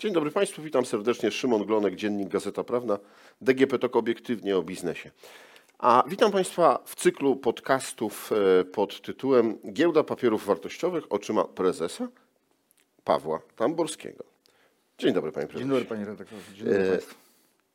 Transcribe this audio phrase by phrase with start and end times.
[0.00, 1.30] Dzień dobry Państwu, witam serdecznie.
[1.30, 2.98] Szymon Glonek, Dziennik Gazeta Prawna,
[3.40, 5.10] DGP TOK obiektywnie o biznesie.
[5.78, 12.08] A witam Państwa w cyklu podcastów e, pod tytułem Giełda Papierów Wartościowych oczyma prezesa
[13.04, 14.24] Pawła Tamborskiego.
[14.98, 15.68] Dzień dobry Panie Prezesie.
[15.68, 17.14] Dzień dobry Panie Redaktorze, dzień dobry Państwu.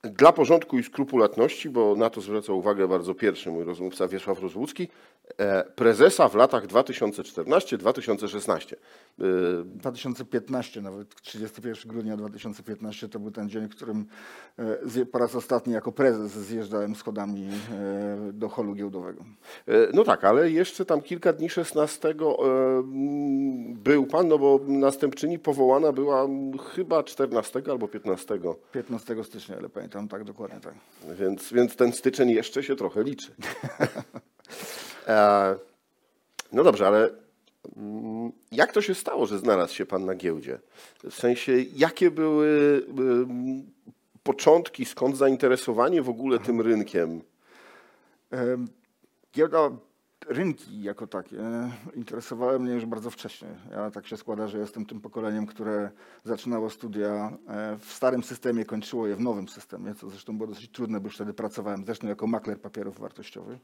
[0.04, 4.84] Dla porządku i skrupulatności, bo na to zwraca uwagę bardzo pierwszy mój rozmówca Wiesław Rozłucki,
[4.84, 4.88] e,
[5.76, 8.76] prezesa w latach 2014-2016.
[9.66, 14.06] 2015, nawet 31 grudnia 2015 to był ten dzień, w którym
[15.00, 19.26] e, po raz ostatni jako prezes zjeżdżałem schodami e, do holu giełdowego.
[19.68, 24.60] E, No tak, ale jeszcze tam kilka dni 16 e, mm, był pan, no bo
[24.68, 26.28] następczyni powołana była
[26.76, 28.40] chyba 14 albo 15,
[28.72, 30.74] 15 stycznia, ale pamiętam tak dokładnie tak.
[31.20, 33.32] więc, więc ten styczeń jeszcze się trochę liczy.
[35.08, 35.56] E,
[36.52, 37.10] No dobrze, ale
[37.78, 40.60] mm, jak to się stało, że znalazł się pan na giełdzie?
[41.10, 43.64] W sensie, jakie były mm,
[44.24, 47.22] początki, skąd zainteresowanie w ogóle tym rynkiem?
[48.32, 48.68] Em,
[49.34, 49.70] Giełda,
[50.28, 51.38] rynki jako takie
[51.96, 53.48] interesowały mnie już bardzo wcześnie.
[53.72, 55.92] Ja tak się składa, że jestem tym pokoleniem, które
[56.24, 60.72] zaczynało studia e, w starym systemie, kończyło je w nowym systemie, co zresztą było dosyć
[60.72, 63.60] trudne, bo już wtedy pracowałem zresztą jako makler papierów wartościowych.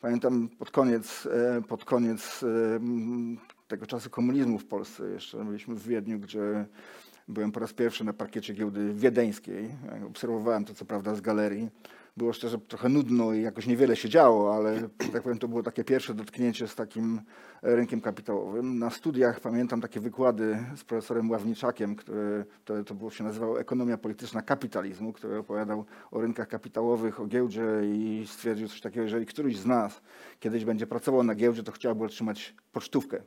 [0.00, 2.46] Pamiętam pod koniec, e, pod koniec e,
[3.68, 6.66] tego czasu komunizmu w Polsce jeszcze byliśmy w Wiedniu, gdzie
[7.28, 9.68] byłem po raz pierwszy na parkiecie giełdy wiedeńskiej.
[10.06, 11.70] Obserwowałem to co prawda z galerii.
[12.16, 15.84] Było szczerze trochę nudno i jakoś niewiele się działo, ale tak powiem, to było takie
[15.84, 17.20] pierwsze dotknięcie z takim
[17.62, 18.78] rynkiem kapitałowym.
[18.78, 23.98] Na studiach pamiętam takie wykłady z profesorem Ławniczakiem, który to, to było, się nazywało Ekonomia
[23.98, 29.58] polityczna kapitalizmu, który opowiadał o rynkach kapitałowych, o giełdzie i stwierdził coś takiego, jeżeli któryś
[29.58, 30.00] z nas
[30.40, 33.22] kiedyś będzie pracował na giełdzie, to chciałby otrzymać pocztówkę.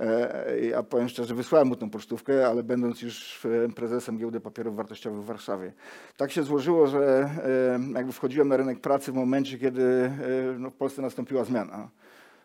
[0.00, 4.76] E, Ja powiem szczerze, wysłałem mu tą pocztówkę, ale będąc już e, prezesem giełdy papierów
[4.76, 5.72] wartościowych w Warszawie.
[6.16, 10.10] Tak się złożyło, że e, jakby wchodziłem na rynek pracy w momencie, kiedy e,
[10.58, 11.88] no, w Polsce nastąpiła zmiana.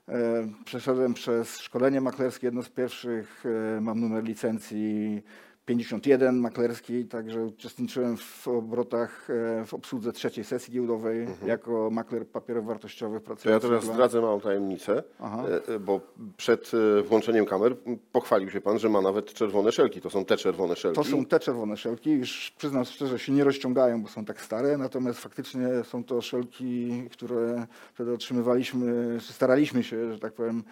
[0.09, 3.43] E, Przeszedłem przez szkolenie maklerskie, jedno z pierwszych,
[3.77, 5.23] e, mam numer licencji
[5.65, 12.65] 51 maklerskiej, także uczestniczyłem w obrotach, e, w obsłudze trzeciej sesji giełdowej jako makler papierów
[12.65, 13.23] wartościowych.
[13.43, 15.43] To ja teraz zdradzę małą tajemnicę, Aha.
[15.69, 16.01] e, e, bo
[16.37, 16.71] przed
[17.07, 17.75] włączeniem kamer
[18.11, 20.01] pochwalił się pan, że ma nawet czerwone szelki.
[20.01, 20.95] To są te czerwone szelki.
[20.95, 22.11] To są te czerwone szelki.
[22.11, 27.03] Już przyznam szczerze, się nie rozciągają, bo są tak stare, natomiast faktycznie są to szelki,
[27.11, 30.63] które wtedy otrzymywaliśmy, staraliśmy się, że tak powiem,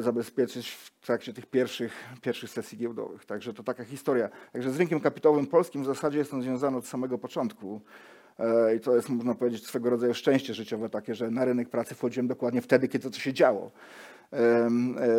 [0.00, 3.24] zabezpieczyć w trakcie tych pierwszych, pierwszych sesji giełdowych.
[3.24, 4.28] Także to taka historia.
[4.52, 7.80] Także z rynkiem kapitałowym polskim w zasadzie jestem związany od samego początku.
[8.38, 11.94] E, I to jest, można powiedzieć, swego rodzaju szczęście życiowe takie, że na rynek pracy
[11.94, 13.70] wchodziłem dokładnie wtedy, kiedy to się działo.
[14.32, 14.68] E,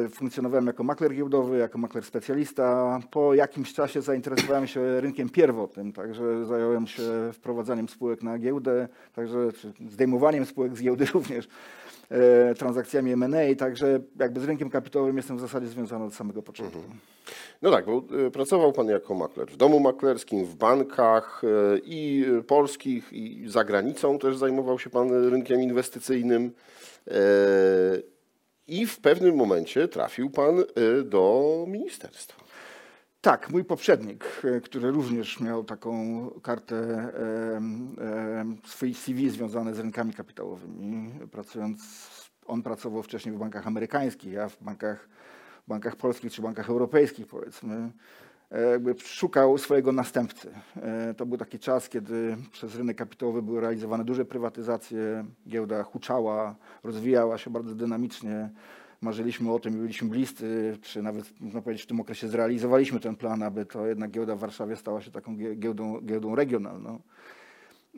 [0.09, 2.99] Funkcjonowałem jako makler giełdowy, jako makler specjalista.
[3.11, 7.03] Po jakimś czasie zainteresowałem się rynkiem pierwotnym, także zająłem się
[7.33, 9.37] wprowadzaniem spółek na giełdę, także
[9.89, 11.47] zdejmowaniem spółek z giełdy również,
[12.57, 16.79] transakcjami M&A, także jakby z rynkiem kapitałowym jestem w zasadzie związany od samego początku.
[17.61, 22.25] No tak, bo e, pracował pan jako makler w domu maklerskim, w bankach e, i
[22.39, 26.51] e, polskich, i za granicą też zajmował się pan rynkiem inwestycyjnym.
[27.07, 27.13] E,
[28.67, 32.50] I w pewnym momencie trafił pan e, do ministerstwa.
[33.21, 36.75] Tak, mój poprzednik, e, który również miał taką kartę
[37.55, 37.95] em,
[38.39, 41.79] em, swojej CV związane z rynkami kapitałowymi, pracując,
[42.45, 45.09] on pracował wcześniej w bankach amerykańskich, ja w bankach,
[45.67, 47.91] bankach polskich czy bankach europejskich powiedzmy,
[48.51, 50.51] e, jakby szukał swojego następcy.
[50.75, 56.55] E, To był taki czas, kiedy przez rynek kapitałowy były realizowane duże prywatyzacje, giełda huczała,
[56.83, 58.49] rozwijała się bardzo dynamicznie
[59.01, 63.15] marzyliśmy o tym i byliśmy bliscy, czy nawet można powiedzieć w tym okresie zrealizowaliśmy ten
[63.15, 66.99] plan, aby to jednak giełda w Warszawie stała się taką gie- giełdą, giełdą regionalną.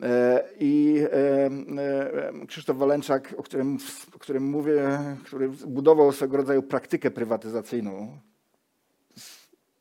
[0.02, 3.78] E, I e, e, Krzysztof Walęczak, o którym,
[4.16, 8.18] o którym mówię, który budował swego rodzaju praktykę prywatyzacyjną,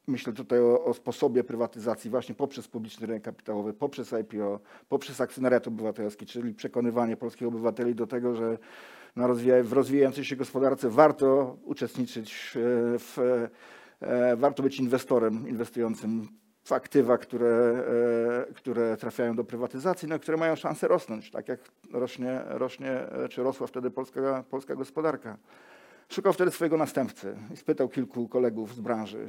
[0.07, 4.59] Myślę tutaj o, o sposobie prywatyzacji właśnie poprzez publiczny rynek kapitałowy, poprzez IPO,
[4.89, 8.57] poprzez akcjonariat obywatelski, czyli przekonywanie polskich obywateli do tego, że
[9.15, 12.59] rozwija, w rozwijającej się gospodarce warto uczestniczyć e,
[12.99, 13.17] w,
[14.01, 16.27] e, warto być inwestorem inwestującym
[16.63, 17.83] w aktywa, które,
[18.49, 21.59] e, które trafiają do prywatyzacji, no, które mają szansę rosnąć, tak jak
[21.91, 22.99] rośnie, rośnie
[23.29, 25.37] czy rosła wtedy polska, polska gospodarka.
[26.09, 29.27] Szukał wtedy swojego następcy i spytał kilku kolegów z branży,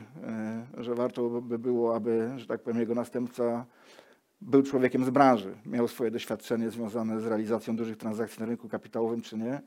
[0.78, 3.66] że warto by było, aby, że tak powiem, jego następca
[4.44, 9.22] był człowiekiem z branży, miał swoje doświadczenie związane z realizacją dużych transakcji na rynku kapitałowym,
[9.22, 9.60] czy nie.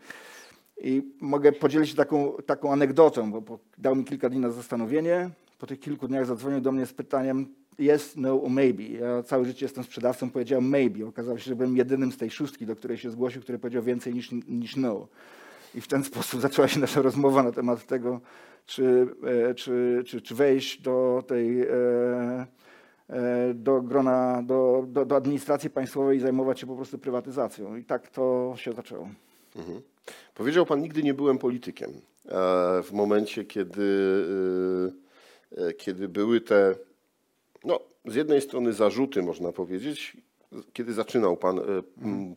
[0.82, 5.30] I mogę podzielić się taką, taką anegdotą, bo, bo dał mi kilka dni na zastanowienie.
[5.60, 7.48] Po tych kilku dniach zadzwonił do mnie z pytaniem,
[7.80, 8.84] yes, no, maybe.
[8.84, 11.06] Ja całe życie jestem sprzedawcą, powiedziałem maybe.
[11.06, 14.14] Okazało się, że byłem jedynym z tej szóstki, do której się zgłosił, który powiedział więcej
[14.14, 15.08] niż, niż no.
[15.76, 18.22] I w ten sposób zaczęła się nasza rozmowa na temat tego,
[18.66, 19.08] czy,
[19.50, 22.48] e, czy, czy, czy wejść do tej e,
[23.54, 27.76] do grona, do, do, do administracji państwowej i zajmować się po prostu prywatyzacją.
[27.76, 29.10] I tak to się zaczęło.
[29.56, 29.82] Mhm.
[30.34, 31.90] Powiedział pan, nigdy nie byłem politykiem.
[32.26, 33.84] E, W momencie, kiedy,
[35.58, 36.76] e, e, kiedy były te,
[37.66, 40.18] no, z jednej strony zarzuty, można powiedzieć,
[40.74, 41.64] kiedy zaczynał pan e,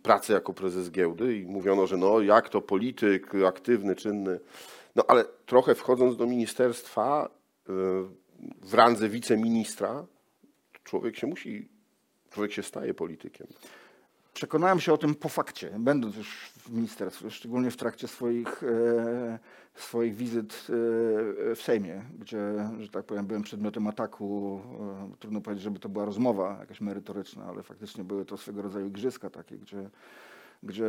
[0.03, 4.41] pracę jako prezes giełdy i mówiono, że no, jak to polityk, aktywny, czynny.
[4.97, 7.73] No, ale trochę wchodząc do ministerstwa e,
[8.63, 10.07] w randze wiceministra,
[10.91, 11.69] człowiek się musi,
[12.31, 13.47] człowiek się staje politykiem.
[14.35, 19.39] Przekonałem się o tym po fakcie, będąc już w ministerstwie, szczególnie w trakcie swoich, e,
[19.75, 22.41] swoich wizyt e, w Sejmie, gdzie,
[22.79, 24.61] że tak powiem, byłem przedmiotem ataku.
[25.13, 28.87] E, trudno powiedzieć, żeby to była rozmowa jakaś merytoryczna, ale faktycznie były to swego rodzaju
[28.87, 29.91] igrzyska takie, gdzie,
[30.63, 30.87] gdzie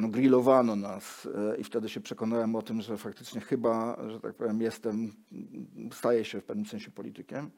[0.00, 4.34] no, grillowano nas e, i wtedy się przekonałem o tym, że faktycznie chyba, że tak
[4.34, 5.12] powiem, jestem,
[5.92, 7.50] staję się w pewnym sensie politykiem.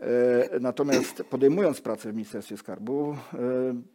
[0.00, 3.16] E, Natomiast podejmując pracę w Ministerstwie Skarbu,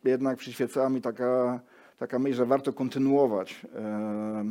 [0.04, 1.60] e, jednak przyświecała mi taka,
[1.98, 4.46] taka myśl, że warto kontynuować e,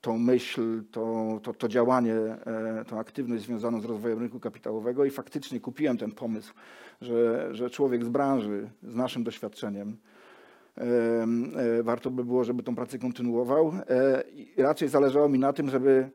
[0.00, 2.14] tą myśl, to, to, to działanie,
[2.86, 6.54] tą aktywność związaną z rozwojem rynku kapitałowego i faktycznie kupiłem ten pomysł,
[7.00, 9.96] że, że człowiek z branży, z naszym doświadczeniem,
[11.82, 13.72] warto by było, żeby tą pracę kontynuował.
[14.56, 16.10] Raczej zależało mi na tym, żeby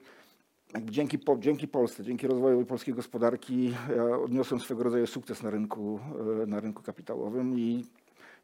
[0.81, 5.99] dzięki, dzięki Polsce, dzięki rozwojowi polskiej gospodarki ja odniosłem swego rodzaju sukces na rynku,
[6.43, 7.85] e, na rynku kapitałowym i,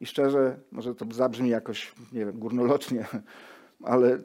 [0.02, 3.06] i szczerze, może to zabrzmi jakoś, nie wiem, górnolocznie,
[3.84, 4.20] ale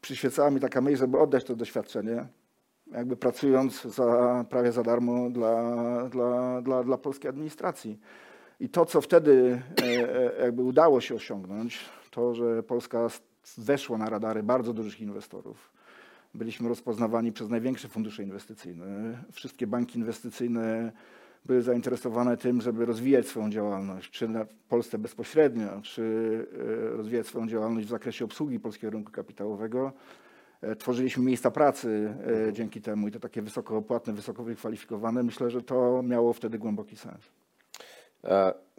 [0.00, 2.26] przyświecała mi taka myśl, żeby oddać to doświadczenie,
[2.86, 7.98] jakby pracując za, prawie za darmo dla, dla, dla, dla polskiej administracji.
[8.60, 9.84] I to, co wtedy e,
[10.38, 11.78] e, jakby udało się osiągnąć,
[12.10, 13.08] to, że Polska
[13.58, 15.75] weszła na radary bardzo dużych inwestorów,
[16.36, 19.18] byliśmy rozpoznawani przez największe fundusze inwestycyjne.
[19.32, 20.92] Wszystkie banki inwestycyjne
[21.46, 26.02] były zainteresowane tym, żeby rozwijać swoją działalność, czy na w Polsce bezpośrednio, czy
[26.92, 29.92] e, rozwijać swoją działalność w zakresie obsługi polskiego rynku kapitałowego.
[30.60, 32.14] E, Tworzyliśmy miejsca pracy
[32.48, 35.22] e, dzięki temu i to takie wysoko opłatne, wysoko wykwalifikowane.
[35.22, 37.20] Myślę, że to miało wtedy głęboki sens.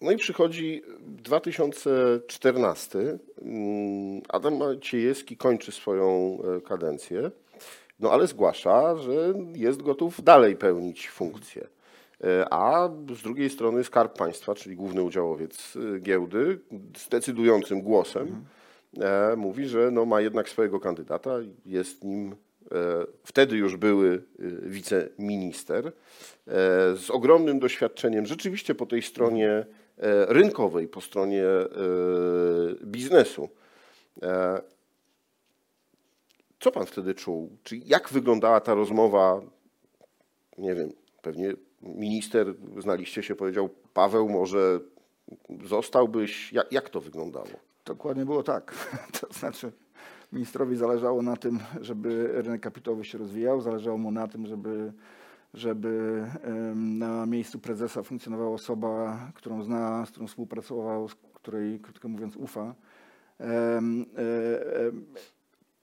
[0.01, 3.00] No i przychodzi 2014.
[3.42, 7.31] Mm, Adam Maciejewski kończy swoją kadencję,
[7.99, 11.67] no ale zgłasza, że jest gotów dalej pełnić funkcję.
[12.23, 16.59] E, A z drugiej strony Skarb Państwa, czyli główny udziałowiec e, giełdy,
[16.97, 18.45] z decydującym głosem
[18.99, 21.31] e, mówi, że no ma jednak swojego kandydata,
[21.65, 22.35] jest nim
[23.23, 24.23] wtedy już były
[24.61, 25.91] wiceminister,
[26.95, 29.65] z ogromnym doświadczeniem rzeczywiście po tej stronie
[30.27, 31.44] rynkowej, po stronie
[32.83, 33.49] biznesu.
[36.57, 37.57] E, Co pan wtedy czuł?
[37.63, 39.42] Czy jak wyglądała ta rozmowa?
[40.57, 44.80] Nie wiem, pewnie minister, znaliście się, powiedział, Paweł, może
[45.63, 46.54] zostałbyś?
[46.54, 47.48] Jak, jak to wyglądało?
[47.86, 48.74] Dokładnie było tak.
[49.19, 49.71] To znaczy,
[50.31, 54.94] ministrowi zależało na tym, żeby rynek kapitałowy się rozwijał, zależało mu na tym, żeby,
[55.54, 56.23] żeby
[56.76, 62.76] na miejscu prezesa funkcjonowała osoba, którą zna, z którą współpracował, z której, krótko mówiąc, ufa.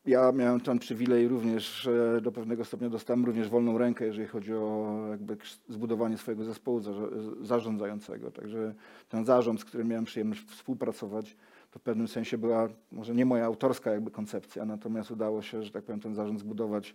[0.06, 1.88] Ja miałem ten przywilej również,
[2.22, 5.36] do pewnego stopnia dostałem również wolną rękę, jeżeli chodzi o jakby
[5.68, 6.80] zbudowanie swojego zespołu
[7.40, 8.30] zarządzającego.
[8.30, 8.74] Także
[9.08, 11.36] ten zarząd, z którym miałem przyjemność współpracować,
[11.70, 15.70] to w pewnym sensie była może nie moja autorska jakby koncepcja, natomiast udało się, że
[15.70, 16.94] tak powiem, ten zarząd zbudować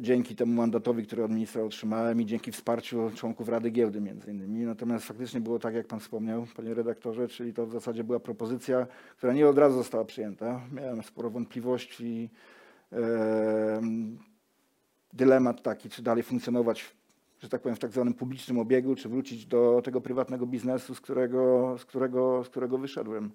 [0.00, 4.64] dzięki temu mandatowi, który od ministra otrzymałem i dzięki wsparciu członków Rady Giełdy między innymi.
[4.64, 8.86] Natomiast faktycznie było tak, jak pan wspomniał, panie redaktorze, czyli to w zasadzie była propozycja,
[9.16, 10.60] która nie od razu została przyjęta.
[10.72, 12.30] Miałem sporo wątpliwości,
[15.12, 16.94] dylemat taki, czy dalej funkcjonować,
[17.40, 21.00] że tak powiem, w tak zwanym publicznym obiegu, czy wrócić do tego prywatnego biznesu, z
[21.00, 23.30] którego, z którego, z którego wyszedłem.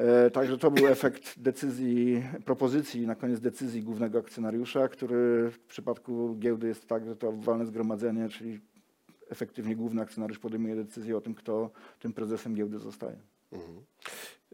[0.00, 6.36] E, Także to był efekt decyzji, propozycji, na koniec decyzji głównego akcjonariusza, który w przypadku
[6.38, 8.60] giełdy jest tak, że to walne zgromadzenie, czyli
[9.30, 13.16] efektywnie główny akcjonariusz podejmuje decyzję o tym, kto tym prezesem giełdy zostaje.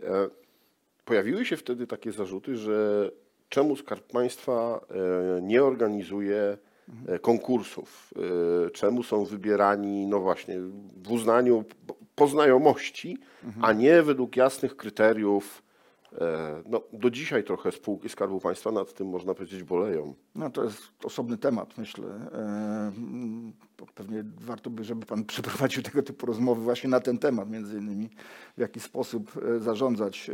[0.03, 0.29] E,
[1.05, 3.11] Pojawiły się wtedy takie zarzuty, że
[3.49, 4.81] czemu Skarb Państwa
[5.39, 6.59] e, nie organizuje
[7.09, 8.15] e, konkursów,
[8.67, 10.61] e, czemu są wybierani, no właśnie,
[11.03, 11.65] w uznaniu
[12.17, 13.19] po- po znajomości,
[13.63, 15.63] a nie według jasnych kryteriów,
[16.21, 20.15] E, No, do dzisiaj trochę spółki Skarbu Państwa nad tym, można powiedzieć, boleją.
[20.35, 22.07] No to jest osobny temat, myślę.
[22.09, 22.93] E,
[23.95, 28.09] Pewnie warto by, żeby pan przeprowadził tego typu rozmowy właśnie na ten temat, między innymi
[28.57, 30.31] w jaki sposób e, zarządzać,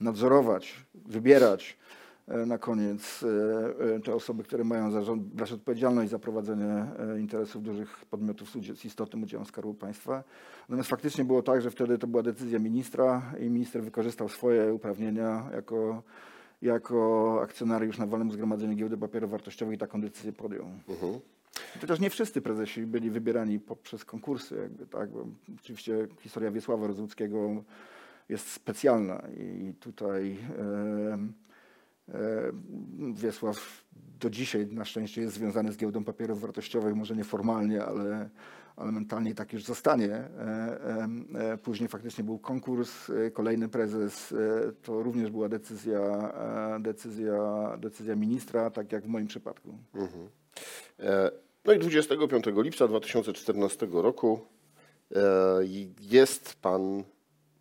[0.00, 1.76] nadzorować, wybierać
[2.46, 7.62] na koniec e, e, te osoby, które mają zarząd, brać odpowiedzialność za prowadzenie e, interesów
[7.62, 10.24] dużych podmiotów z istotnym udziałem Skarbu Państwa.
[10.68, 15.50] Natomiast faktycznie było tak, że wtedy to była decyzja ministra i minister wykorzystał swoje uprawnienia
[15.54, 16.02] jako
[16.62, 20.66] jako akcjonariusz na walnym zgromadzeniu giełdy papierów wartościowych i taką decyzję podjął.
[21.80, 25.10] To też nie wszyscy prezesi byli wybierani poprzez konkursy, jakby, tak?
[25.10, 25.26] Bo
[25.60, 27.62] oczywiście historia Wiesława Rozłuckiego
[28.28, 31.18] jest specjalna i tutaj e, e,
[33.14, 33.84] Wiesław
[34.20, 38.30] do dzisiaj na szczęście jest związany z giełdą papierów wartościowych, może nieformalnie, ale,
[38.76, 40.12] ale mentalnie tak już zostanie.
[40.12, 40.28] E,
[41.38, 46.00] e, e, Później faktycznie był konkurs, e, kolejny prezes, e, to również była decyzja,
[46.76, 47.36] e, decyzja,
[47.78, 49.78] decyzja ministra, tak jak w moim przypadku.
[51.00, 51.30] E,
[51.64, 54.40] No i 25 lipca 2014 roku
[55.14, 55.20] e,
[56.00, 57.04] jest pan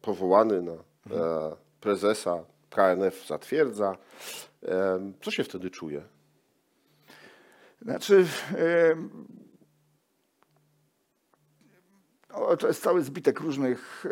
[0.01, 0.77] powołany na e,
[1.81, 2.43] prezesa
[2.77, 3.97] KNF Zatwierdza.
[5.21, 6.01] Co się wtedy czuje?
[7.81, 8.25] Znaczy,
[12.33, 14.05] o, to jest cały zbitek różnych,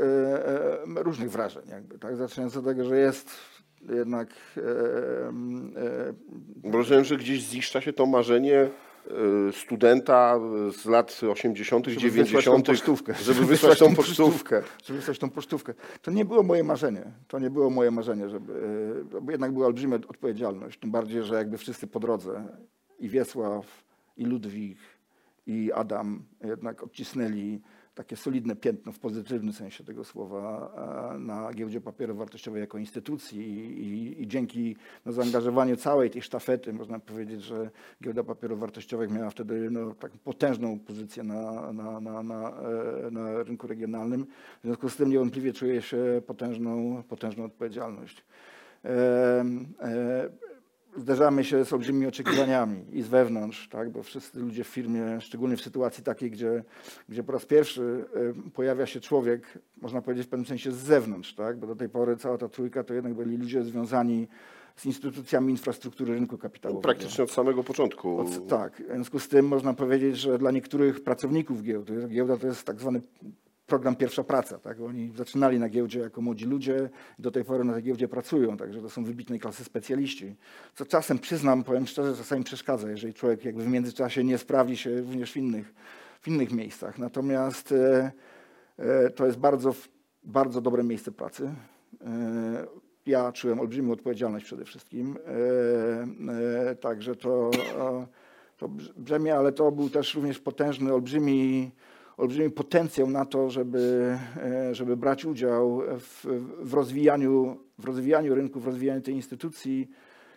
[0.95, 2.15] różnych wrażeń, jakby, tak?
[2.15, 3.29] Zaczynając od tego, że jest
[3.81, 4.61] jednak e,
[6.71, 8.69] rozumiem, że gdzieś ziszcza się to marzenie
[9.51, 10.39] studenta
[10.71, 13.13] z lat 80., żeby wysłać tą 90., pocztówkę.
[13.23, 14.61] żeby wysłać tą pocztówkę.
[14.83, 15.73] Żeby wysłać tą pocztówkę.
[16.01, 17.03] To nie było moje marzenie.
[17.27, 18.53] To nie było moje marzenie, żeby,
[19.17, 20.79] e, bo jednak była olbrzymia odpowiedzialność.
[20.79, 22.43] Tym bardziej, że jakby wszyscy po drodze,
[22.99, 23.83] i Wiesław,
[24.17, 24.77] i Ludwik,
[25.47, 27.61] i Adam jednak odcisnęli
[27.95, 30.71] takie solidne piętno w pozytywnym sensie tego słowa
[31.15, 34.75] e, na giełdzie papierów wartościowej jako instytucji i, i, dzięki
[35.05, 37.69] no, zaangażowaniu całej tej sztafety można powiedzieć, że
[38.03, 43.43] giełda papierów wartościowych miała wtedy no, taką potężną pozycję na, na, na, na, e, na
[43.43, 44.25] rynku regionalnym.
[44.59, 48.23] W związku z tym niewątpliwie czuję się potężną, potężną odpowiedzialność.
[48.85, 49.45] E,
[49.81, 50.29] e,
[50.97, 53.89] zderzamy się z olbrzymimi oczekiwaniami i z wewnątrz, tak?
[53.89, 56.63] bo wszyscy ludzie w firmie, szczególnie w sytuacji takiej, gdzie,
[57.09, 61.35] gdzie po raz pierwszy e, pojawia się człowiek, można powiedzieć w pewnym sensie z zewnątrz,
[61.35, 61.57] tak?
[61.57, 64.27] bo do tej pory cała ta trójka to jednak byli ludzie związani
[64.75, 66.81] z instytucjami infrastruktury rynku kapitałowego.
[66.81, 68.19] Praktycznie od samego początku.
[68.19, 72.47] Od, tak, w związku z tym można powiedzieć, że dla niektórych pracowników giełdy, giełda to
[72.47, 73.01] jest tak zwany
[73.67, 74.59] program pierwsza praca.
[74.59, 74.81] Tak?
[74.81, 78.81] Oni zaczynali na giełdzie jako młodzi ludzie do tej pory na tej giełdzie pracują, także
[78.81, 80.35] to są wybitnej klasy specjaliści.
[80.75, 85.01] Co czasem, przyznam, powiem szczerze, czasami przeszkadza, jeżeli człowiek jakby w międzyczasie nie sprawdzi się
[85.01, 85.73] również w innych,
[86.21, 86.97] w innych miejscach.
[86.97, 88.11] Natomiast e,
[88.77, 89.75] e, to jest bardzo,
[90.23, 91.53] bardzo dobre miejsce pracy.
[92.01, 97.51] E, ja czułem olbrzymią odpowiedzialność przede wszystkim, e, e, także to,
[98.57, 101.71] to brzemię, ale to był też również potężny, olbrzymi,
[102.17, 106.25] olbrzymi potencjał na to, żeby, e, żeby brać udział w,
[106.59, 109.89] w, rozwijaniu, w rozwijaniu rynku, w rozwijaniu tej instytucji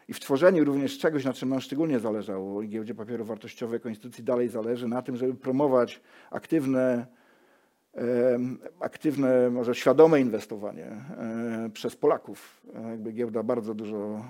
[0.09, 2.63] i w tworzeniu również czegoś, na czym nam szczególnie zależało.
[2.63, 7.07] Giełdzie Papierów Wartościowych jako instytucji dalej zależy na tym, żeby promować aktywne,
[8.81, 10.91] aktywne, może świadome inwestowanie
[11.73, 12.63] przez Polaków.
[12.91, 14.25] Jakby giełda bardzo dużo,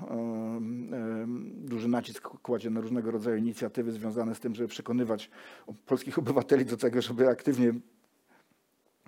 [1.54, 5.30] duży nacisk kładzie na różnego rodzaju inicjatywy związane z tym, żeby przekonywać
[5.86, 7.74] polskich obywateli do tego, żeby aktywnie,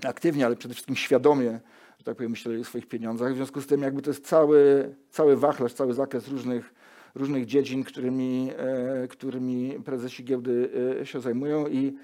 [0.05, 1.61] aktywnie, ale przede wszystkim świadomie,
[1.99, 3.33] że tak powiem, myśleli o swoich pieniądzach.
[3.33, 6.75] W związku z tym jakby to jest cały, cały wachlarz, cały zakres różnych,
[7.15, 11.69] różnych dziedzin, którymi, e, którymi prezesi giełdy e, się zajmują.
[11.69, 11.97] I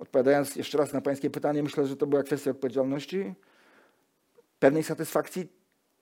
[0.00, 3.34] Odpowiadając jeszcze raz na Pańskie pytanie, myślę, że to była kwestia odpowiedzialności,
[4.58, 5.48] pewnej satysfakcji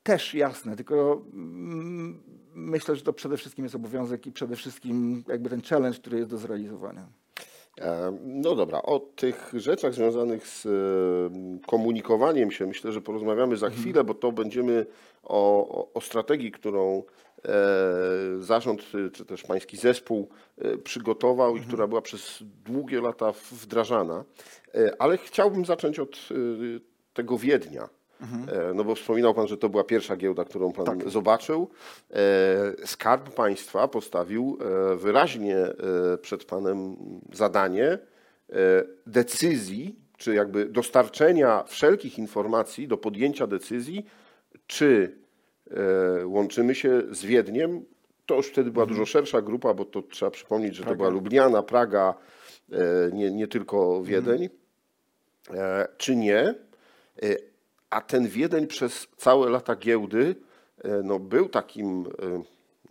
[0.03, 2.23] też jasne, tylko mm,
[2.55, 6.31] myślę, że to przede wszystkim jest obowiązek i przede wszystkim jakby ten challenge, który jest
[6.31, 7.07] do zrealizowania.
[7.81, 10.67] E, No dobra, o tych rzeczach związanych z
[11.67, 14.87] komunikowaniem się myślę, że porozmawiamy za chwilę, bo to będziemy
[15.23, 17.03] o, o, strategii, którą
[18.41, 20.29] zarząd e, czy też pański zespół
[20.59, 24.25] e, przygotował i która była przez długie lata wdrażana.
[24.75, 26.35] E, Ale chciałbym zacząć od e,
[27.15, 27.89] tego Wiednia.
[28.49, 31.69] E, No bo wspominał Pan, że to była pierwsza giełda, którą Pan zobaczył.
[32.11, 34.59] E, Skarb Państwa postawił
[34.93, 35.75] e, wyraźnie e,
[36.23, 36.97] przed Panem
[37.33, 37.99] zadanie e,
[39.07, 44.07] decyzji, czy jakby dostarczenia wszelkich informacji do podjęcia decyzji,
[44.67, 45.28] czy e,
[46.25, 47.85] łączymy się z Wiedniem.
[48.27, 51.63] To już wtedy była dużo szersza grupa, bo to trzeba przypomnieć, że to była Lubliana,
[51.63, 52.15] Praga,
[52.73, 52.77] e,
[53.13, 54.49] nie, nie tylko Wiedeń,
[55.51, 56.39] e, czy nie.
[57.23, 57.37] E,
[57.91, 60.35] A ten Wiedeń przez całe lata giełdy
[60.85, 62.43] e, no, był takim, e,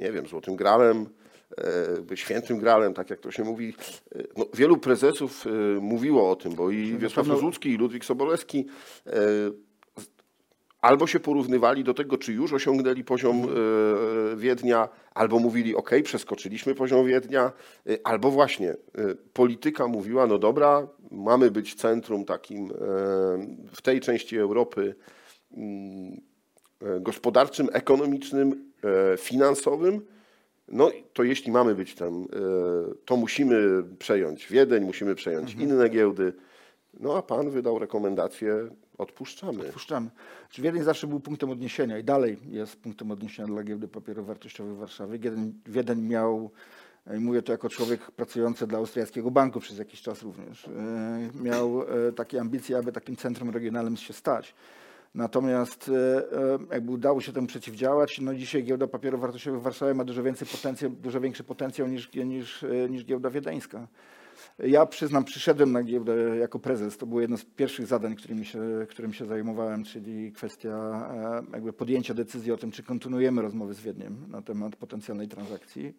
[0.04, 1.06] nie wiem, złotym gralem,
[2.12, 3.74] e, świętym gralem, tak jak to się mówi.
[4.16, 5.50] E, No, wielu prezesów e,
[5.82, 8.66] mówiło o tym, bo i Wiesław pewno- Rozucki, i Ludwik Sobolewski
[9.08, 9.12] e,
[10.82, 16.76] albo się porównywali do tego, czy już osiągnęli poziom e, Wiednia, albo mówili, ok, przeskoczyliśmy
[16.76, 17.52] poziom Wiednia,
[17.90, 18.76] e, albo właśnie e,
[19.34, 22.70] polityka mówiła, no dobra, mamy być centrum takim e,
[23.74, 24.96] w tej części Europy
[25.52, 26.22] mm,
[26.82, 28.72] e, gospodarczym, ekonomicznym,
[29.14, 30.02] e, finansowym,
[30.68, 32.28] no to jeśli mamy być tam, e,
[33.06, 36.34] to musimy przejąć Wiedeń, musimy przejąć inne giełdy.
[37.00, 39.64] No a pan wydał rekomendację, odpuszczamy.
[39.64, 40.10] Puszczamy.
[40.50, 44.76] Czy Wiedeń zawsze był punktem odniesienia i dalej jest punktem odniesienia dla giełdy papierów wartościowych
[44.76, 45.20] w Warszawie.
[45.20, 46.52] Wiedeń, Wiedeń miał,
[47.18, 51.82] i mówię to jako człowiek pracujący dla Austriackiego Banku przez jakiś czas również, e, miał
[51.82, 54.56] e, takie ambicje, aby takim centrum regionalnym się stać.
[55.18, 59.94] Natomiast e, e, jakby udało się temu przeciwdziałać, no dzisiaj giełda papierów wartościowych w Warszawie
[59.94, 63.88] ma dużo, więcej potencjał, dużo większy potencjał niż, niż, e, niż giełda wiedeńska.
[64.60, 66.98] Ja przyznam, przyszedłem na giełdę jako prezes.
[66.98, 68.60] To było jedno z pierwszych zadań, którymi się,
[68.90, 70.70] którym się zajmowałem, czyli kwestia
[71.50, 75.94] e, jakby podjęcia decyzji o tym, czy kontynuujemy rozmowy z Wiedniem na temat potencjalnej transakcji.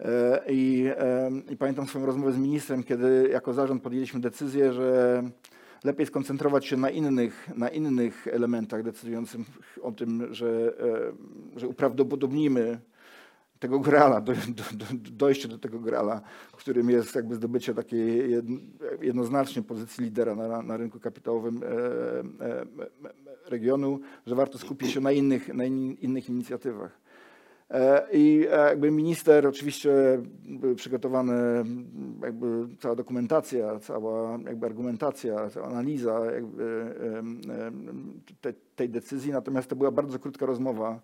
[0.00, 5.22] E, I, e, I pamiętam swoją rozmowę z ministrem, kiedy jako zarząd podjęliśmy decyzję, że
[5.84, 9.40] lepiej skoncentrować się na innych, na innych elementach decydujących
[9.82, 10.74] o tym, że,
[11.56, 12.80] że uprawdopodobnimy
[13.64, 16.20] tego grala, do, do, do, dojście do tego grala,
[16.64, 18.60] którym jest jakby zdobycie takiej jedn-
[19.00, 22.66] jednoznacznie pozycji lidera na, na rynku kapitałowym e, e, e,
[23.48, 27.00] regionu, że warto skupić się na innych, na in, innych inicjatywach.
[28.12, 29.92] I jakby minister, oczywiście
[30.76, 31.64] przygotowane
[32.22, 32.46] jakby
[32.78, 36.94] cała dokumentacja, cała jakby argumentacja, cała analiza jakby
[38.76, 41.00] tej decyzji, natomiast to była bardzo krótka rozmowa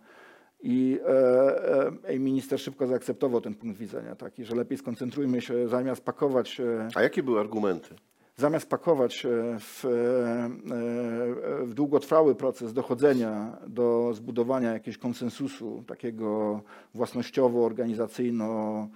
[0.63, 6.05] i, e, e, minister szybko zaakceptował ten punkt widzenia, taki, że lepiej skoncentrujmy się, zamiast
[6.05, 7.95] pakować się A jakie były argumenty?
[8.37, 16.61] zamiast pakować się w, e, e, w długotrwały proces dochodzenia do zbudowania jakiegoś konsensusu takiego
[16.95, 18.89] własnościowo-organizacyjno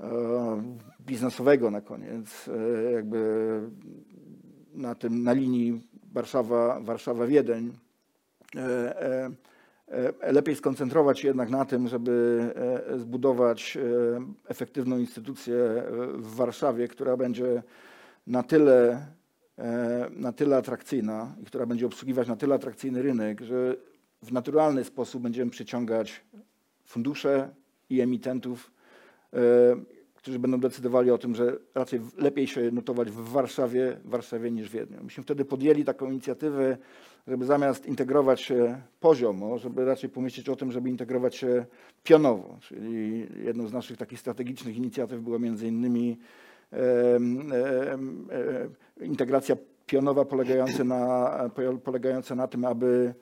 [0.00, 0.08] e,
[1.00, 3.60] biznesowego na koniec, e, jakby
[4.74, 7.70] na tym, na linii Warszawa, Warszawa-Wiedeń,
[8.56, 9.30] e, e, e,
[10.32, 12.40] lepiej skoncentrować się jednak na tym, żeby
[12.90, 13.80] e, zbudować e,
[14.48, 15.82] efektywną instytucję e,
[16.16, 17.62] w Warszawie, która będzie
[18.26, 19.06] na tyle,
[19.58, 23.76] e, na tyle atrakcyjna i która będzie obsługiwać na tyle atrakcyjny rynek, że
[24.22, 26.24] w naturalny sposób będziemy przyciągać
[26.84, 27.48] fundusze
[27.90, 28.70] i emitentów,
[29.34, 29.38] e,
[30.14, 34.68] którzy będą decydowali o tym, że raczej w- lepiej się notować w Warszawie, Warszawie niż
[34.68, 34.98] w Wiedniu.
[35.04, 36.76] Myśmy wtedy podjęli taką inicjatywę,
[37.26, 41.64] żeby zamiast integrować się poziomo, żeby raczej pomyśleć o tym, żeby integrować się
[42.02, 42.56] pionowo.
[42.60, 46.18] Czyli jedną z naszych takich strategicznych inicjatyw była między innymi
[46.70, 47.52] em,
[49.00, 49.56] e, integracja
[49.86, 53.14] pionowa polegająca na, po- polegająca na tym, aby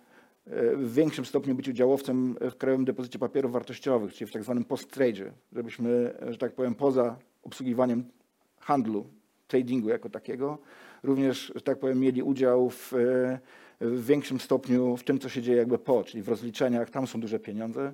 [0.46, 4.64] e, w większym stopniu być udziałowcem w Krajowym Depozycie Papierów Wartościowych, czyli w tak zwanym
[4.64, 8.04] post-trade, żebyśmy, że tak powiem, poza obsługiwaniem
[8.58, 9.06] handlu,
[9.48, 10.58] tradingu jako takiego,
[11.02, 13.38] również, że tak powiem, mieli udział w, e,
[13.80, 17.20] w większym stopniu w tym, co się dzieje jakby po, czyli w rozliczeniach, tam są
[17.20, 17.92] duże pieniądze.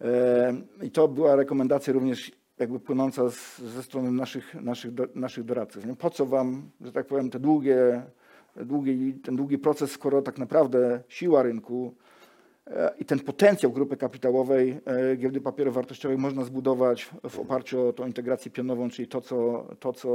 [0.00, 5.44] E, I to była rekomendacja również jakby płynąca z, ze strony naszych, naszych, do, naszych
[5.44, 5.84] doradców.
[5.98, 8.02] Po co wam, że tak powiem, te długie,
[8.56, 11.94] długi, ten długi proces, skoro tak naprawdę siła rynku
[12.98, 18.06] i ten potencjał grupy kapitałowej e, giełdy papierów wartościowych można zbudować w oparciu o tą
[18.06, 20.08] integrację pionową, czyli to, co, to, co,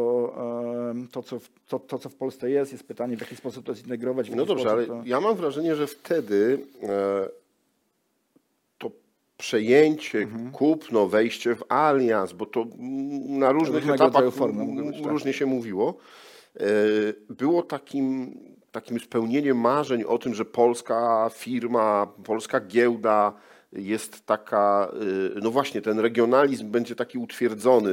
[1.11, 2.71] to, co, w, to, to, co w Polsce jest.
[2.71, 4.29] Jest pytanie, w jaki sposób to zintegrować.
[4.31, 5.01] w No dobrze, ale to...
[5.05, 7.29] ja mam wrażenie, że wtedy e,
[8.77, 8.91] to
[9.37, 10.51] przejęcie, Mhm.
[10.51, 12.65] kupno, wejście w alians, bo to
[13.27, 15.05] na różnych Różnego etapach formy tak.
[15.11, 15.93] różnie się mówiło,
[16.59, 16.63] e,
[17.29, 18.37] było takim,
[18.75, 23.33] takim spełnieniem marzeń o tym, że polska firma, polska giełda
[23.71, 24.91] jest taka,
[25.35, 27.91] e, no właśnie, ten regionalizm będzie taki utwierdzony.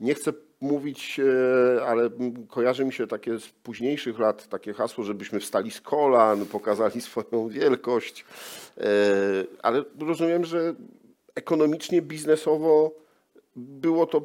[0.00, 2.10] Nie chcę mówić, e, ale
[2.48, 7.48] kojarzy mi się takie z późniejszych lat takie hasło, żebyśmy wstali z kolan, pokazali swoją
[7.48, 8.24] wielkość,
[8.80, 8.88] E,
[9.62, 10.74] ale rozumiem, że
[11.34, 13.05] ekonomicznie, biznesowo
[13.56, 14.22] było to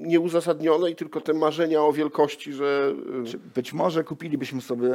[0.00, 4.92] nieuzasadnione i tylko te marzenia o wielkości, że e, Czy być może kupilibyśmy sobie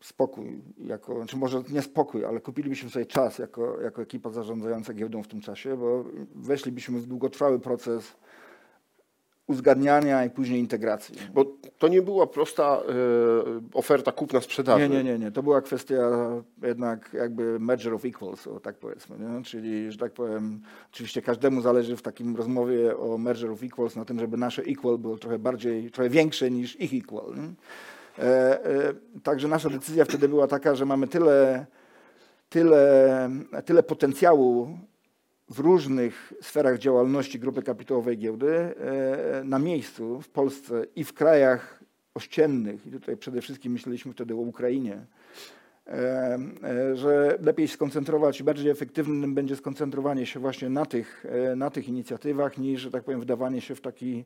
[0.00, 5.22] spokój, jako, czy może nie spokój, ale kupilibyśmy sobie czas jako, jako ekipa zarządzająca giełdą
[5.22, 8.16] w tym czasie, bo weszlibyśmy w długotrwały proces
[9.48, 11.14] uzgadniania i później integracji.
[11.34, 11.44] Bo
[11.78, 12.82] to nie była prosta e,
[13.74, 14.88] oferta kupna-sprzedaży.
[14.88, 15.32] Nie, nie, nie, nie.
[15.32, 16.10] To była kwestia
[16.62, 19.16] jednak jakby merger of equals, o tak powiedzmy.
[19.18, 19.44] Nie?
[19.44, 20.60] Czyli, że tak powiem,
[20.92, 24.98] oczywiście każdemu zależy w takim rozmowie o merger of equals na tym, żeby nasze equal
[24.98, 27.34] było trochę bardziej, trochę większe niż ich equal.
[28.18, 28.22] E,
[28.64, 31.66] e, także nasza decyzja wtedy była taka, że mamy tyle,
[32.48, 33.30] tyle,
[33.64, 34.78] tyle potencjału
[35.48, 41.84] w różnych sferach działalności grupy kapitałowej giełdy e, na miejscu w Polsce i w krajach
[42.14, 45.06] ościennych, i tutaj przede wszystkim myśleliśmy wtedy o Ukrainie,
[45.86, 51.70] e, e, że lepiej skoncentrować i bardziej efektywnym będzie skoncentrowanie się właśnie na tych, na
[51.70, 54.24] tych inicjatywach, niż, że tak powiem, wdawanie się w taki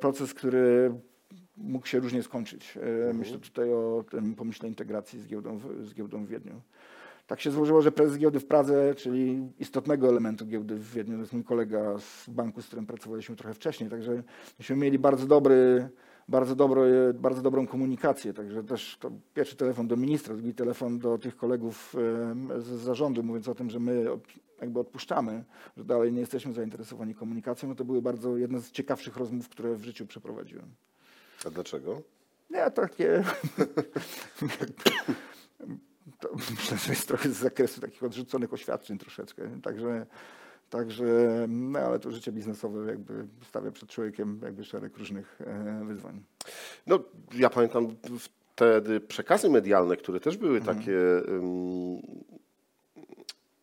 [0.00, 0.94] proces, który
[1.56, 2.78] mógł się różnie skończyć.
[3.14, 6.60] Myślę tutaj o tym pomyśle integracji z giełdą, z giełdą w Wiedniu.
[7.28, 11.20] Tak się złożyło, że prezes giełdy w Pradze, czyli istotnego elementu giełdy w Wiedniu, to
[11.20, 14.22] jest mój kolega z banku, z którym pracowaliśmy trochę wcześniej, także
[14.58, 15.88] myśmy mieli bardzo dobry,
[16.28, 21.18] bardzo, dobry, bardzo dobrą komunikację, także też to pierwszy telefon do ministra, drugi telefon do
[21.18, 21.96] tych kolegów
[22.58, 24.04] z zarządu, mówiąc o tym, że my
[24.60, 25.44] jakby odpuszczamy,
[25.76, 29.74] że dalej nie jesteśmy zainteresowani komunikacją, no to były bardzo jedne z ciekawszych rozmów, które
[29.74, 30.66] w życiu przeprowadziłem.
[31.46, 32.02] A dlaczego?
[32.50, 33.24] Ja takie
[36.20, 39.42] to myślę, że jest trochę z zakresu takich odrzuconych oświadczeń troszeczkę.
[39.62, 40.06] Także,
[40.70, 41.04] także
[41.48, 46.22] no ale to życie biznesowe jakby stawia przed człowiekiem jakby szereg różnych e, wyzwań.
[46.86, 46.98] No,
[47.34, 50.78] ja pamiętam wtedy przekazy medialne, które też były mhm.
[50.78, 52.02] takie um,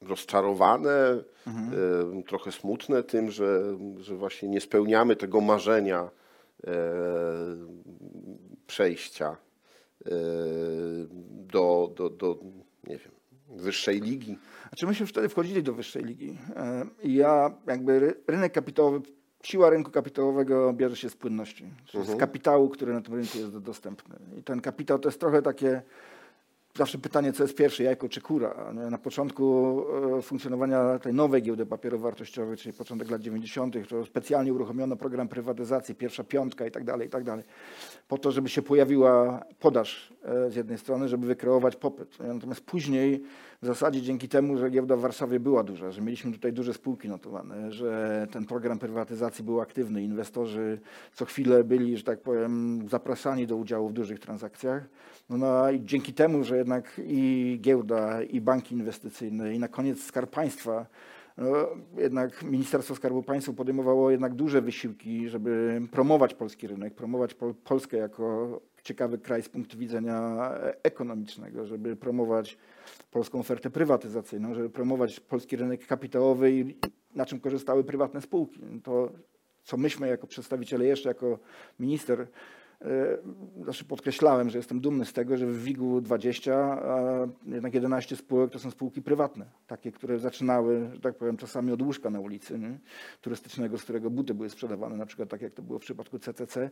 [0.01, 1.71] rozczarowane, mhm.
[2.11, 6.09] um, trochę smutne tym, że, że właśnie nie spełniamy tego marzenia
[6.63, 7.83] um,
[8.67, 9.37] przejścia
[11.31, 12.37] do, do, do
[12.87, 13.11] nie wiem,
[13.49, 14.37] wyższej ligi.
[14.69, 16.37] Znaczy myśmy wtedy wchodzili do wyższej ligi
[17.03, 19.01] i ja jakby rynek kapitałowy,
[19.43, 22.17] siła rynku kapitałowego bierze się z płynności, czyli mhm.
[22.17, 24.15] z kapitału, który na tym rynku jest dostępny.
[24.39, 25.81] I ten kapitał to jest trochę takie
[26.75, 28.73] zawsze pytanie, co jest pierwsze, jajko czy kura.
[28.91, 29.85] Na początku
[30.17, 35.27] e, funkcjonowania tej nowej giełdy papierów wartościowych, czyli początek lat 90., to specjalnie uruchomiono program
[35.27, 37.43] prywatyzacji, pierwsza piątka i tak dalej, i tak dalej,
[38.07, 42.19] po to, żeby się pojawiła podaż e, z jednej strony, żeby wykreować popyt.
[42.19, 43.23] Natomiast później
[43.65, 47.09] w zasadzie dzięki temu, że giełda w Warszawie była duża, że mieliśmy tutaj duże spółki
[47.09, 50.79] notowane, że ten program prywatyzacji był aktywny, inwestorzy
[51.13, 54.83] co chwilę byli, że tak powiem, zapraszani do udziału w dużych transakcjach,
[55.29, 60.03] no, no i dzięki temu, że jednak i giełda, i banki inwestycyjne, i na koniec
[60.03, 60.85] Skarb Państwa,
[61.37, 67.53] no, jednak Ministerstwo Skarbu Państwa podejmowało jednak duże wysiłki, żeby promować polski rynek, promować Pol
[67.53, 70.51] Polskę jako ciekawy kraj z punktu widzenia
[70.83, 72.57] ekonomicznego, żeby promować
[73.11, 76.75] polską ofertę prywatyzacyjną, żeby promować polski rynek kapitałowy i
[77.15, 78.59] na czym korzystały prywatne spółki.
[78.83, 79.11] To,
[79.63, 81.39] co myśmy jako przedstawiciele jeszcze, jako
[81.79, 82.27] minister
[83.63, 88.51] znaczy podkreślałem, że jestem dumny z tego, że w WIG-u 20 a jednak 11 spółek
[88.51, 89.45] to są spółki prywatne.
[89.67, 92.79] Takie, które zaczynały, że tak powiem, czasami od łóżka na ulicy nie?
[93.21, 96.69] turystycznego, z którego buty były sprzedawane, na przykład tak jak to było w przypadku CCC.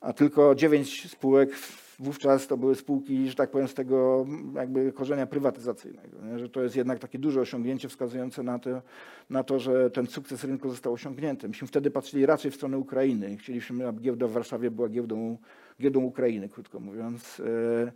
[0.00, 1.54] A tylko 9 spółek
[2.00, 6.18] wówczas to były spółki, że tak powiem, z tego jakby korzenia prywatyzacyjnego.
[6.22, 6.38] Nie?
[6.38, 8.82] Że to jest jednak takie duże osiągnięcie wskazujące na to,
[9.30, 11.48] na to, że ten sukces rynku został osiągnięty.
[11.48, 13.36] Myśmy wtedy patrzyli raczej w stronę Ukrainy.
[13.36, 15.36] Chcieliśmy, aby giełda w Warszawie była giełdą
[15.80, 17.40] giełdą Ukrainy, krótko mówiąc.
[17.40, 17.92] E,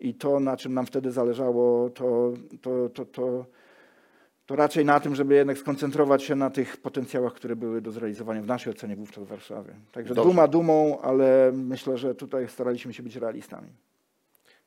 [0.00, 3.44] I to, na czym nam wtedy zależało, to, to, to, to,
[4.48, 8.42] to raczej na tym, żeby jednak skoncentrować się na tych potencjałach, które były do zrealizowania
[8.42, 9.74] w naszej ocenie wówczas w Warszawie.
[9.92, 10.30] Także Dobrze.
[10.30, 13.68] duma dumą, ale myślę, że tutaj staraliśmy się być realistami.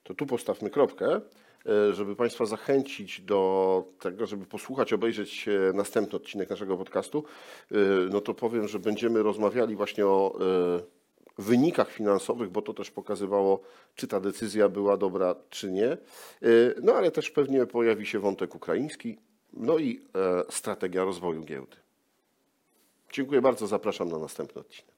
[0.04, 1.22] To tu postawmy kropkę,
[1.66, 7.24] e, żeby Państwa zachęcić do tego, żeby posłuchać, obejrzeć e, następny odcinek naszego podcastu.
[8.10, 10.40] No to powiem, że będziemy rozmawiali właśnie o
[11.38, 13.62] wynikach finansowych, bo to też pokazywało,
[13.96, 15.98] czy ta decyzja była dobra, czy nie.
[16.84, 19.18] No ale też pewnie pojawi się wątek ukraiński,
[19.54, 21.78] no i e, strategia rozwoju giełdy.
[23.12, 24.96] Dziękuję bardzo, zapraszam na następny odcinek.